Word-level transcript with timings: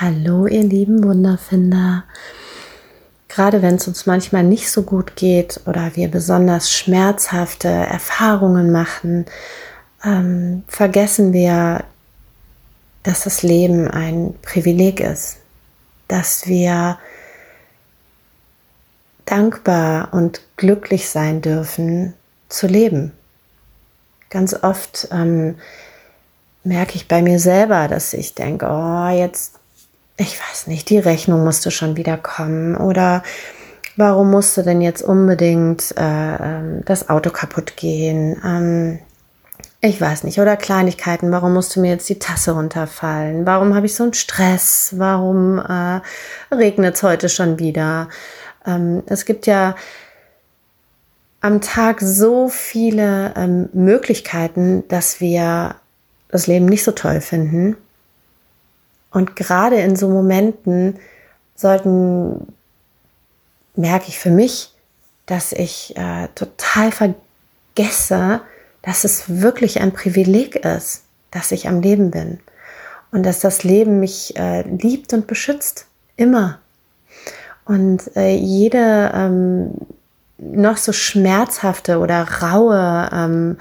Hallo, 0.00 0.46
ihr 0.46 0.62
lieben 0.62 1.02
Wunderfinder. 1.02 2.04
Gerade 3.26 3.62
wenn 3.62 3.74
es 3.74 3.88
uns 3.88 4.06
manchmal 4.06 4.44
nicht 4.44 4.70
so 4.70 4.84
gut 4.84 5.16
geht 5.16 5.60
oder 5.66 5.96
wir 5.96 6.08
besonders 6.08 6.72
schmerzhafte 6.72 7.66
Erfahrungen 7.66 8.70
machen, 8.70 9.26
ähm, 10.04 10.62
vergessen 10.68 11.32
wir, 11.32 11.82
dass 13.02 13.24
das 13.24 13.42
Leben 13.42 13.90
ein 13.90 14.36
Privileg 14.42 15.00
ist, 15.00 15.38
dass 16.06 16.46
wir 16.46 16.96
dankbar 19.24 20.10
und 20.12 20.42
glücklich 20.56 21.08
sein 21.08 21.42
dürfen 21.42 22.14
zu 22.48 22.68
leben. 22.68 23.10
Ganz 24.30 24.54
oft 24.62 25.08
ähm, 25.10 25.56
merke 26.62 26.94
ich 26.94 27.08
bei 27.08 27.20
mir 27.20 27.40
selber, 27.40 27.88
dass 27.88 28.12
ich 28.12 28.36
denke, 28.36 28.68
oh, 28.70 29.08
jetzt 29.08 29.58
ich 30.18 30.38
weiß 30.38 30.66
nicht, 30.66 30.90
die 30.90 30.98
Rechnung 30.98 31.44
musste 31.44 31.70
schon 31.70 31.96
wieder 31.96 32.18
kommen 32.18 32.76
oder 32.76 33.22
warum 33.96 34.30
musste 34.30 34.64
denn 34.64 34.80
jetzt 34.80 35.00
unbedingt 35.00 35.94
äh, 35.96 36.34
ähm, 36.34 36.82
das 36.84 37.08
Auto 37.08 37.30
kaputt 37.30 37.76
gehen? 37.76 38.36
Ähm, 38.44 38.98
ich 39.80 40.00
weiß 40.00 40.24
nicht, 40.24 40.40
oder 40.40 40.56
Kleinigkeiten, 40.56 41.30
warum 41.30 41.54
musste 41.54 41.78
mir 41.78 41.92
jetzt 41.92 42.08
die 42.08 42.18
Tasse 42.18 42.50
runterfallen? 42.50 43.46
Warum 43.46 43.76
habe 43.76 43.86
ich 43.86 43.94
so 43.94 44.02
einen 44.02 44.12
Stress? 44.12 44.94
Warum 44.96 45.58
äh, 45.60 46.00
regnet 46.52 46.96
es 46.96 47.04
heute 47.04 47.28
schon 47.28 47.60
wieder? 47.60 48.08
Ähm, 48.66 49.04
es 49.06 49.24
gibt 49.24 49.46
ja 49.46 49.76
am 51.40 51.60
Tag 51.60 52.00
so 52.00 52.48
viele 52.48 53.32
ähm, 53.36 53.68
Möglichkeiten, 53.72 54.82
dass 54.88 55.20
wir 55.20 55.76
das 56.28 56.48
Leben 56.48 56.66
nicht 56.66 56.82
so 56.82 56.90
toll 56.90 57.20
finden 57.20 57.76
und 59.10 59.36
gerade 59.36 59.76
in 59.76 59.96
so 59.96 60.08
Momenten 60.08 60.98
sollten, 61.54 62.52
merke 63.74 64.08
ich 64.08 64.18
für 64.18 64.30
mich, 64.30 64.72
dass 65.26 65.52
ich 65.52 65.96
äh, 65.96 66.28
total 66.34 66.90
vergesse, 66.92 68.40
dass 68.82 69.04
es 69.04 69.40
wirklich 69.40 69.80
ein 69.80 69.92
Privileg 69.92 70.56
ist, 70.56 71.04
dass 71.30 71.52
ich 71.52 71.68
am 71.68 71.80
Leben 71.80 72.10
bin 72.10 72.40
und 73.10 73.24
dass 73.24 73.40
das 73.40 73.64
Leben 73.64 74.00
mich 74.00 74.36
äh, 74.36 74.62
liebt 74.62 75.12
und 75.12 75.26
beschützt, 75.26 75.86
immer. 76.16 76.60
Und 77.64 78.16
äh, 78.16 78.34
jede 78.34 79.12
ähm, 79.14 79.72
noch 80.38 80.76
so 80.76 80.92
schmerzhafte 80.92 81.98
oder 81.98 82.26
raue 82.42 83.10
ähm, 83.12 83.58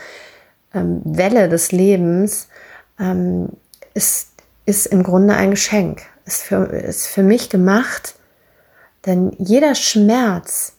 ähm, 0.74 1.02
Welle 1.04 1.50
des 1.50 1.72
Lebens 1.72 2.48
ähm, 3.00 3.50
ist 3.94 4.30
ist 4.68 4.86
im 4.86 5.02
Grunde 5.02 5.34
ein 5.34 5.52
Geschenk, 5.52 6.04
ist 6.26 6.44
für, 6.44 6.66
ist 6.66 7.08
für 7.08 7.24
mich 7.24 7.50
gemacht, 7.50 8.16
denn 9.06 9.32
jeder 9.40 9.74
Schmerz 9.74 10.74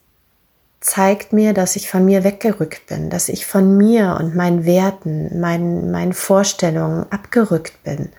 zeigt 0.81 1.33
mir, 1.33 1.55
dass 1.55 1.75
ich 1.75 1.91
von 1.91 2.05
mir 2.05 2.23
weggerückt 2.23 2.87
bin, 2.87 3.09
dass 3.09 3.31
ich 3.31 3.47
von 3.47 3.79
mir 3.79 4.19
und 4.21 4.37
meinen 4.37 4.67
Werten, 4.67 5.41
meinen, 5.41 5.91
meinen 5.91 6.13
Vorstellungen 6.13 7.11
abgerückt 7.11 7.83
bin. 7.83 8.11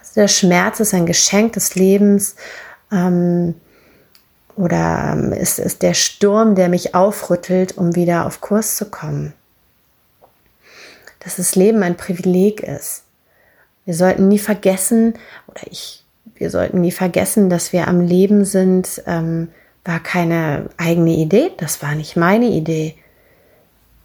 Also 0.00 0.14
der 0.16 0.28
Schmerz 0.28 0.80
ist 0.80 0.94
ein 0.94 1.06
Geschenk 1.06 1.52
des 1.52 1.74
Lebens 1.74 2.34
ähm, 2.90 3.54
oder 4.56 5.12
ähm, 5.12 5.32
ist, 5.32 5.58
ist 5.58 5.82
der 5.82 5.94
Sturm, 5.94 6.54
der 6.54 6.70
mich 6.70 6.94
aufrüttelt, 6.94 7.76
um 7.76 7.94
wieder 7.94 8.26
auf 8.26 8.40
Kurs 8.40 8.76
zu 8.76 8.86
kommen. 8.86 9.34
Dass 11.20 11.36
das 11.36 11.54
Leben 11.54 11.82
ein 11.82 11.98
Privileg 11.98 12.62
ist. 12.62 13.02
Wir 13.84 13.94
sollten 13.94 14.28
nie 14.28 14.38
vergessen, 14.38 15.14
oder 15.48 15.62
ich, 15.70 16.04
wir 16.34 16.50
sollten 16.50 16.80
nie 16.80 16.92
vergessen, 16.92 17.50
dass 17.50 17.72
wir 17.72 17.88
am 17.88 18.00
Leben 18.00 18.44
sind, 18.44 19.02
ähm, 19.06 19.48
war 19.84 20.00
keine 20.00 20.70
eigene 20.76 21.16
Idee, 21.16 21.50
das 21.56 21.82
war 21.82 21.94
nicht 21.94 22.16
meine 22.16 22.46
Idee. 22.46 22.94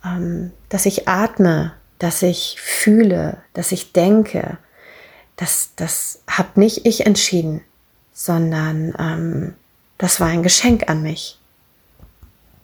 Ähm, 0.03 0.51
dass 0.69 0.85
ich 0.85 1.07
atme, 1.07 1.73
dass 1.99 2.21
ich 2.23 2.57
fühle, 2.59 3.37
dass 3.53 3.71
ich 3.71 3.93
denke, 3.93 4.57
das, 5.35 5.71
das 5.75 6.21
habe 6.27 6.59
nicht 6.59 6.85
ich 6.85 7.05
entschieden, 7.05 7.61
sondern 8.13 8.93
ähm, 8.99 9.53
das 9.97 10.19
war 10.19 10.27
ein 10.27 10.43
Geschenk 10.43 10.89
an 10.89 11.03
mich. 11.03 11.39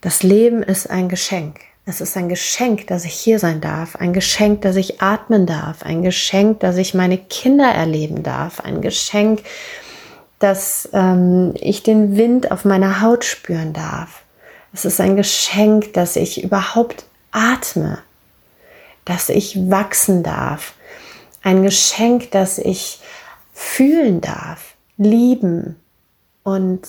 Das 0.02 0.24
Leben 0.24 0.64
ist 0.64 0.90
ein 0.90 1.08
Geschenk. 1.08 1.60
Es 1.86 2.00
ist 2.00 2.16
ein 2.16 2.30
Geschenk, 2.30 2.88
dass 2.88 3.04
ich 3.04 3.14
hier 3.14 3.40
sein 3.40 3.60
darf, 3.60 3.98
ein 3.98 4.14
Geschenk, 4.14 4.62
dass 4.62 4.78
ich 4.78 5.02
atmen 5.02 5.46
darf, 5.46 5.84
ein 5.84 6.02
Geschenk, 6.02 6.62
dass 6.62 6.78
ich 6.78 6.94
meine 6.94 7.18
Kinder 7.18 7.70
erleben 7.70 8.24
darf, 8.24 8.62
ein 8.62 8.80
Geschenk, 8.80 9.44
dass 10.40 10.88
ähm, 10.94 11.54
ich 11.60 11.84
den 11.84 12.16
Wind 12.16 12.52
auf 12.52 12.64
meiner 12.64 13.02
Haut 13.02 13.26
spüren 13.26 13.74
darf. 13.74 14.24
Es 14.72 14.86
ist 14.86 15.02
ein 15.02 15.18
Geschenk, 15.18 15.94
dass 15.94 16.16
ich 16.16 16.42
überhaupt 16.42 17.06
atme, 17.32 18.00
dass 19.04 19.28
ich 19.28 19.70
wachsen 19.70 20.24
darf. 20.24 20.76
Ein 21.42 21.64
Geschenk, 21.64 22.32
dass 22.32 22.60
ich 22.60 23.02
fühlen 23.54 24.22
darf, 24.22 24.76
lieben 24.98 25.76
und 26.44 26.88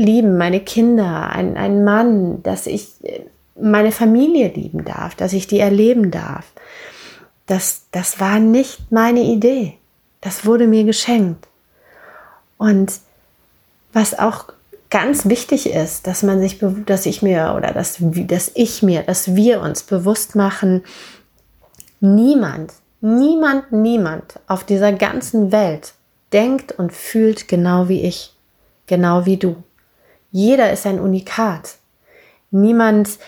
lieben, 0.00 0.36
meine 0.36 0.60
Kinder, 0.60 1.30
ein, 1.30 1.56
ein 1.56 1.84
Mann, 1.84 2.42
dass 2.42 2.66
ich 2.66 2.88
meine 3.60 3.92
Familie 3.92 4.48
lieben 4.48 4.84
darf, 4.84 5.14
dass 5.14 5.32
ich 5.32 5.46
die 5.46 5.60
erleben 5.60 6.10
darf. 6.10 6.46
Das, 7.46 7.82
das 7.92 8.18
war 8.20 8.40
nicht 8.40 8.90
meine 8.90 9.20
Idee. 9.20 9.74
Das 10.20 10.44
wurde 10.44 10.66
mir 10.66 10.84
geschenkt. 10.84 11.46
Und 12.58 12.92
was 13.92 14.18
auch 14.18 14.52
ganz 14.90 15.28
wichtig 15.28 15.70
ist, 15.70 16.06
dass 16.06 16.22
man 16.22 16.40
sich, 16.40 16.58
dass 16.86 17.06
ich 17.06 17.22
mir 17.22 17.54
oder 17.56 17.72
dass, 17.72 17.96
dass 18.00 18.50
ich 18.54 18.82
mir, 18.82 19.02
dass 19.02 19.34
wir 19.34 19.60
uns 19.60 19.82
bewusst 19.82 20.34
machen, 20.36 20.82
niemand, 22.00 22.72
niemand, 23.00 23.72
niemand 23.72 24.40
auf 24.46 24.64
dieser 24.64 24.92
ganzen 24.92 25.52
Welt 25.52 25.94
denkt 26.32 26.72
und 26.72 26.92
fühlt 26.92 27.48
genau 27.48 27.88
wie 27.88 28.02
ich, 28.02 28.34
genau 28.86 29.26
wie 29.26 29.36
du. 29.36 29.56
Jeder 30.30 30.72
ist 30.72 30.86
ein 30.86 31.00
Unikat. 31.00 31.76
Niemand, 32.50 33.18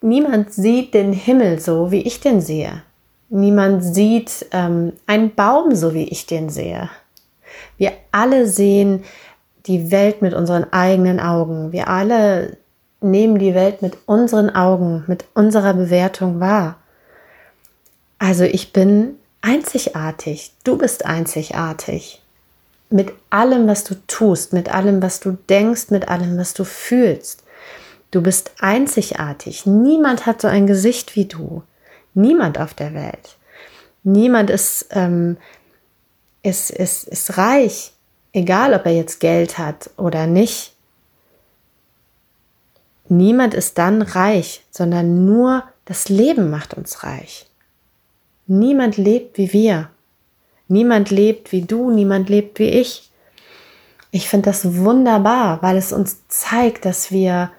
niemand 0.00 0.52
sieht 0.52 0.94
den 0.94 1.12
Himmel 1.12 1.58
so, 1.58 1.90
wie 1.90 2.02
ich 2.02 2.20
den 2.20 2.40
sehe. 2.40 2.82
Niemand 3.28 3.82
sieht 3.82 4.46
ähm, 4.52 4.92
einen 5.06 5.34
Baum 5.34 5.74
so, 5.74 5.94
wie 5.94 6.08
ich 6.08 6.26
den 6.26 6.50
sehe. 6.50 6.90
Wir 7.78 7.92
alle 8.12 8.46
sehen 8.46 9.04
die 9.66 9.90
Welt 9.90 10.22
mit 10.22 10.34
unseren 10.34 10.72
eigenen 10.72 11.20
Augen. 11.20 11.72
Wir 11.72 11.88
alle 11.88 12.56
nehmen 13.00 13.38
die 13.38 13.54
Welt 13.54 13.82
mit 13.82 13.96
unseren 14.06 14.50
Augen, 14.50 15.04
mit 15.06 15.24
unserer 15.34 15.74
Bewertung 15.74 16.40
wahr. 16.40 16.76
Also 18.18 18.44
ich 18.44 18.72
bin 18.72 19.16
einzigartig. 19.40 20.52
Du 20.64 20.78
bist 20.78 21.06
einzigartig 21.06 22.21
mit 22.92 23.12
allem, 23.30 23.66
was 23.66 23.84
du 23.84 23.94
tust, 24.06 24.52
mit 24.52 24.72
allem, 24.72 25.02
was 25.02 25.20
du 25.20 25.32
denkst, 25.32 25.90
mit 25.90 26.08
allem, 26.08 26.38
was 26.38 26.54
du 26.54 26.64
fühlst. 26.64 27.42
Du 28.10 28.22
bist 28.22 28.52
einzigartig. 28.60 29.66
Niemand 29.66 30.26
hat 30.26 30.42
so 30.42 30.48
ein 30.48 30.66
Gesicht 30.66 31.16
wie 31.16 31.24
du. 31.24 31.62
Niemand 32.14 32.58
auf 32.58 32.74
der 32.74 32.94
Welt. 32.94 33.36
Niemand 34.02 34.50
ist, 34.50 34.86
ähm, 34.90 35.38
ist, 36.42 36.70
ist, 36.70 37.04
ist 37.04 37.38
reich, 37.38 37.92
egal 38.32 38.74
ob 38.74 38.84
er 38.84 38.92
jetzt 38.92 39.20
Geld 39.20 39.58
hat 39.58 39.90
oder 39.96 40.26
nicht. 40.26 40.74
Niemand 43.08 43.54
ist 43.54 43.78
dann 43.78 44.02
reich, 44.02 44.64
sondern 44.70 45.24
nur 45.24 45.64
das 45.84 46.08
Leben 46.08 46.50
macht 46.50 46.74
uns 46.74 47.02
reich. 47.04 47.46
Niemand 48.46 48.96
lebt 48.96 49.38
wie 49.38 49.52
wir. 49.52 49.90
Niemand 50.72 51.10
lebt 51.10 51.52
wie 51.52 51.60
du, 51.60 51.90
niemand 51.90 52.30
lebt 52.30 52.58
wie 52.58 52.70
ich. 52.70 53.10
Ich 54.10 54.26
finde 54.26 54.46
das 54.46 54.78
wunderbar, 54.78 55.60
weil 55.60 55.76
es 55.76 55.92
uns 55.92 56.26
zeigt, 56.28 56.86
dass 56.86 57.10
wir, 57.10 57.50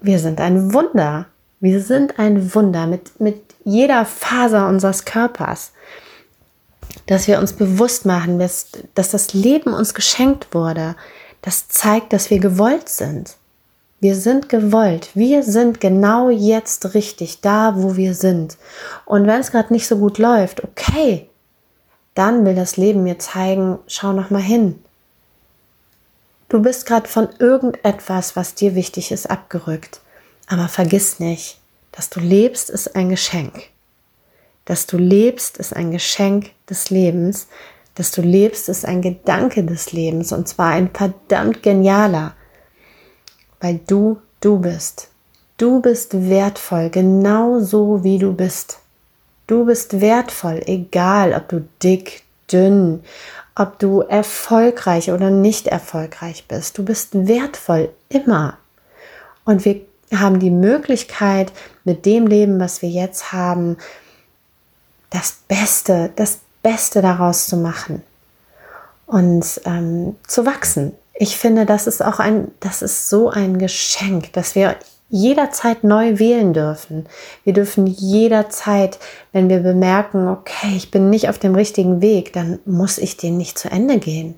wir 0.00 0.18
sind 0.18 0.40
ein 0.40 0.74
Wunder. 0.74 1.26
Wir 1.60 1.80
sind 1.80 2.18
ein 2.18 2.56
Wunder 2.56 2.88
mit, 2.88 3.20
mit 3.20 3.40
jeder 3.64 4.04
Faser 4.04 4.66
unseres 4.66 5.04
Körpers. 5.04 5.70
Dass 7.06 7.28
wir 7.28 7.38
uns 7.38 7.52
bewusst 7.52 8.04
machen, 8.04 8.40
dass, 8.40 8.72
dass 8.96 9.10
das 9.10 9.32
Leben 9.32 9.72
uns 9.72 9.94
geschenkt 9.94 10.52
wurde. 10.52 10.96
Das 11.40 11.68
zeigt, 11.68 12.12
dass 12.12 12.30
wir 12.30 12.40
gewollt 12.40 12.88
sind. 12.88 13.36
Wir 14.00 14.16
sind 14.16 14.48
gewollt. 14.48 15.10
Wir 15.14 15.44
sind 15.44 15.80
genau 15.80 16.30
jetzt 16.30 16.94
richtig 16.94 17.42
da, 17.42 17.74
wo 17.76 17.96
wir 17.96 18.14
sind. 18.14 18.56
Und 19.04 19.28
wenn 19.28 19.40
es 19.40 19.52
gerade 19.52 19.72
nicht 19.72 19.86
so 19.86 19.98
gut 19.98 20.18
läuft, 20.18 20.64
okay, 20.64 21.29
dann 22.14 22.44
will 22.44 22.54
das 22.54 22.76
Leben 22.76 23.02
mir 23.02 23.18
zeigen, 23.18 23.78
schau 23.86 24.12
noch 24.12 24.30
mal 24.30 24.42
hin. 24.42 24.82
Du 26.48 26.60
bist 26.60 26.86
gerade 26.86 27.08
von 27.08 27.28
irgendetwas, 27.38 28.34
was 28.36 28.54
dir 28.54 28.74
wichtig 28.74 29.12
ist, 29.12 29.30
abgerückt. 29.30 30.00
Aber 30.48 30.68
vergiss 30.68 31.20
nicht, 31.20 31.60
dass 31.92 32.10
du 32.10 32.20
lebst, 32.20 32.70
ist 32.70 32.96
ein 32.96 33.08
Geschenk. 33.08 33.68
Dass 34.64 34.86
du 34.86 34.98
lebst, 34.98 35.58
ist 35.58 35.74
ein 35.74 35.90
Geschenk 35.92 36.50
des 36.68 36.90
Lebens. 36.90 37.46
dass 37.94 38.12
du 38.12 38.22
lebst, 38.22 38.68
ist 38.68 38.86
ein 38.86 39.02
Gedanke 39.02 39.62
des 39.62 39.92
Lebens 39.92 40.32
und 40.32 40.48
zwar 40.48 40.70
ein 40.70 40.90
verdammt 40.90 41.62
genialer, 41.62 42.34
weil 43.60 43.80
du 43.86 44.20
du 44.40 44.58
bist. 44.58 45.08
Du 45.58 45.80
bist 45.82 46.30
wertvoll, 46.30 46.88
genau 46.88 47.60
so 47.60 48.02
wie 48.02 48.18
du 48.18 48.32
bist. 48.32 48.78
Du 49.50 49.64
bist 49.64 50.00
wertvoll, 50.00 50.62
egal 50.66 51.34
ob 51.34 51.48
du 51.48 51.68
dick, 51.82 52.22
dünn, 52.52 53.02
ob 53.56 53.80
du 53.80 53.98
erfolgreich 54.02 55.10
oder 55.10 55.28
nicht 55.30 55.66
erfolgreich 55.66 56.44
bist. 56.46 56.78
Du 56.78 56.84
bist 56.84 57.26
wertvoll 57.26 57.88
immer. 58.08 58.58
Und 59.44 59.64
wir 59.64 59.80
haben 60.14 60.38
die 60.38 60.52
Möglichkeit, 60.52 61.50
mit 61.82 62.06
dem 62.06 62.28
Leben, 62.28 62.60
was 62.60 62.80
wir 62.80 62.90
jetzt 62.90 63.32
haben, 63.32 63.76
das 65.10 65.40
Beste, 65.48 66.12
das 66.14 66.38
Beste 66.62 67.02
daraus 67.02 67.48
zu 67.48 67.56
machen 67.56 68.04
und 69.06 69.62
ähm, 69.64 70.14
zu 70.28 70.46
wachsen. 70.46 70.92
Ich 71.12 71.36
finde, 71.36 71.66
das 71.66 71.88
ist 71.88 72.04
auch 72.04 72.20
ein, 72.20 72.52
das 72.60 72.82
ist 72.82 73.08
so 73.08 73.30
ein 73.30 73.58
Geschenk, 73.58 74.32
dass 74.32 74.54
wir 74.54 74.76
jederzeit 75.10 75.84
neu 75.84 76.18
wählen 76.18 76.52
dürfen. 76.52 77.06
Wir 77.44 77.52
dürfen 77.52 77.86
jederzeit, 77.86 78.98
wenn 79.32 79.48
wir 79.48 79.58
bemerken, 79.60 80.28
okay, 80.28 80.74
ich 80.76 80.90
bin 80.90 81.10
nicht 81.10 81.28
auf 81.28 81.38
dem 81.38 81.54
richtigen 81.54 82.00
Weg, 82.00 82.32
dann 82.32 82.60
muss 82.64 82.96
ich 82.96 83.16
den 83.16 83.36
nicht 83.36 83.58
zu 83.58 83.70
Ende 83.70 83.98
gehen, 83.98 84.36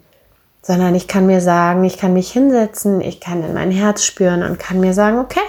sondern 0.62 0.94
ich 0.94 1.08
kann 1.08 1.26
mir 1.26 1.40
sagen, 1.40 1.84
ich 1.84 1.98
kann 1.98 2.14
mich 2.14 2.32
hinsetzen, 2.32 3.00
ich 3.00 3.20
kann 3.20 3.44
in 3.44 3.54
mein 3.54 3.70
Herz 3.70 4.02
spüren 4.02 4.42
und 4.42 4.58
kann 4.58 4.80
mir 4.80 4.94
sagen, 4.94 5.18
okay, 5.18 5.40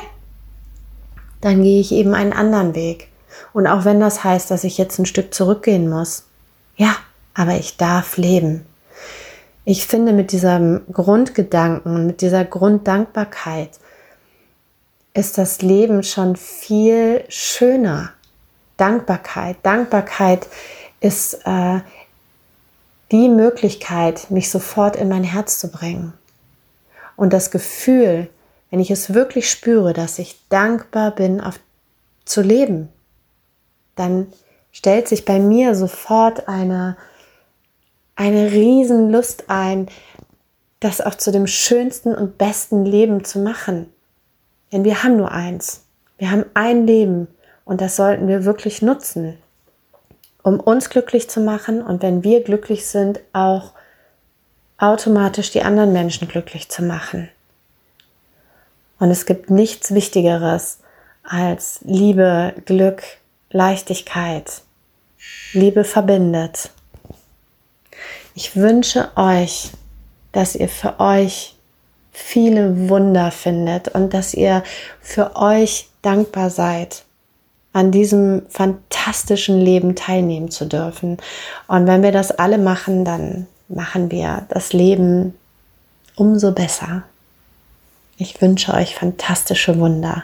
dann 1.41 1.63
gehe 1.63 1.79
ich 1.79 1.91
eben 1.93 2.13
einen 2.13 2.33
anderen 2.33 2.75
Weg. 2.75 3.07
Und 3.53 3.67
auch 3.67 3.85
wenn 3.85 3.99
das 3.99 4.23
heißt, 4.23 4.51
dass 4.51 4.63
ich 4.63 4.77
jetzt 4.77 4.99
ein 4.99 5.05
Stück 5.05 5.33
zurückgehen 5.33 5.89
muss, 5.89 6.25
ja, 6.75 6.95
aber 7.33 7.55
ich 7.55 7.77
darf 7.77 8.17
leben. 8.17 8.65
Ich 9.65 9.87
finde 9.87 10.11
mit 10.11 10.33
diesem 10.33 10.81
Grundgedanken, 10.91 12.07
mit 12.07 12.21
dieser 12.21 12.43
Grunddankbarkeit 12.43 13.79
ist 15.13 15.37
das 15.37 15.61
Leben 15.61 16.03
schon 16.03 16.35
viel 16.35 17.23
schöner. 17.29 18.11
Dankbarkeit. 18.77 19.57
Dankbarkeit 19.61 20.47
ist 20.99 21.35
äh, 21.45 21.81
die 23.11 23.29
Möglichkeit, 23.29 24.31
mich 24.31 24.49
sofort 24.49 24.95
in 24.95 25.09
mein 25.09 25.23
Herz 25.23 25.59
zu 25.59 25.69
bringen. 25.69 26.13
Und 27.15 27.31
das 27.31 27.51
Gefühl, 27.51 28.29
wenn 28.71 28.79
ich 28.79 28.89
es 28.89 29.13
wirklich 29.13 29.51
spüre, 29.51 29.93
dass 29.93 30.17
ich 30.17 30.39
dankbar 30.49 31.11
bin, 31.11 31.39
auf, 31.39 31.59
zu 32.25 32.41
leben, 32.41 32.89
dann 33.95 34.33
stellt 34.71 35.07
sich 35.07 35.25
bei 35.25 35.37
mir 35.37 35.75
sofort 35.75 36.47
eine, 36.47 36.97
eine 38.15 38.51
Riesenlust 38.51 39.43
ein, 39.47 39.87
das 40.79 40.99
auch 40.99 41.15
zu 41.15 41.31
dem 41.31 41.45
schönsten 41.45 42.15
und 42.15 42.39
besten 42.39 42.83
Leben 42.83 43.23
zu 43.23 43.37
machen. 43.37 43.92
Denn 44.73 44.83
wir 44.83 45.03
haben 45.03 45.17
nur 45.17 45.31
eins. 45.31 45.85
Wir 46.17 46.31
haben 46.31 46.45
ein 46.55 46.87
Leben 46.87 47.27
und 47.63 47.79
das 47.79 47.95
sollten 47.95 48.27
wir 48.27 48.43
wirklich 48.43 48.81
nutzen, 48.81 49.37
um 50.41 50.59
uns 50.59 50.89
glücklich 50.89 51.29
zu 51.29 51.39
machen 51.39 51.81
und 51.81 52.01
wenn 52.01 52.23
wir 52.23 52.43
glücklich 52.43 52.87
sind, 52.87 53.19
auch 53.33 53.73
automatisch 54.79 55.51
die 55.51 55.61
anderen 55.61 55.93
Menschen 55.93 56.27
glücklich 56.27 56.69
zu 56.69 56.81
machen. 56.81 57.29
Und 58.99 59.11
es 59.11 59.25
gibt 59.25 59.49
nichts 59.49 59.93
Wichtigeres 59.93 60.79
als 61.23 61.79
Liebe, 61.83 62.53
Glück, 62.65 63.03
Leichtigkeit. 63.51 64.61
Liebe 65.53 65.83
verbindet. 65.83 66.71
Ich 68.33 68.55
wünsche 68.55 69.11
euch, 69.15 69.71
dass 70.31 70.55
ihr 70.55 70.67
für 70.67 70.99
euch 70.99 71.55
viele 72.13 72.89
Wunder 72.89 73.31
findet 73.31 73.89
und 73.89 74.13
dass 74.13 74.33
ihr 74.33 74.63
für 75.01 75.35
euch 75.35 75.89
dankbar 76.01 76.49
seid, 76.49 77.03
an 77.73 77.91
diesem 77.91 78.43
fantastischen 78.49 79.59
Leben 79.59 79.95
teilnehmen 79.95 80.51
zu 80.51 80.65
dürfen. 80.65 81.17
Und 81.67 81.87
wenn 81.87 82.03
wir 82.03 82.11
das 82.11 82.31
alle 82.31 82.59
machen, 82.59 83.03
dann 83.03 83.47
machen 83.67 84.11
wir 84.11 84.45
das 84.49 84.73
Leben 84.73 85.33
umso 86.15 86.51
besser. 86.51 87.03
Ich 88.17 88.39
wünsche 88.41 88.73
euch 88.75 88.95
fantastische 88.95 89.79
Wunder. 89.79 90.23